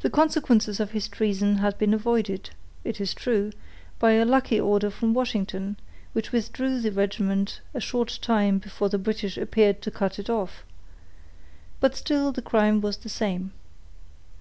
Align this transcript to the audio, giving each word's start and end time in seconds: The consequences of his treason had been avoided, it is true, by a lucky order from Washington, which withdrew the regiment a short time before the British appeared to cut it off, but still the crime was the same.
The 0.00 0.10
consequences 0.10 0.80
of 0.80 0.90
his 0.90 1.06
treason 1.06 1.58
had 1.58 1.78
been 1.78 1.94
avoided, 1.94 2.50
it 2.82 3.00
is 3.00 3.14
true, 3.14 3.52
by 4.00 4.14
a 4.14 4.24
lucky 4.24 4.58
order 4.58 4.90
from 4.90 5.14
Washington, 5.14 5.76
which 6.14 6.32
withdrew 6.32 6.80
the 6.80 6.90
regiment 6.90 7.60
a 7.72 7.78
short 7.80 8.18
time 8.22 8.58
before 8.58 8.88
the 8.88 8.98
British 8.98 9.38
appeared 9.38 9.82
to 9.82 9.90
cut 9.92 10.18
it 10.18 10.28
off, 10.28 10.64
but 11.78 11.94
still 11.94 12.32
the 12.32 12.42
crime 12.42 12.80
was 12.80 12.96
the 12.96 13.08
same. 13.08 13.52